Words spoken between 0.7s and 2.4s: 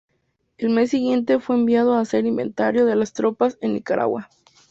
mes siguiente fue enviado a hacer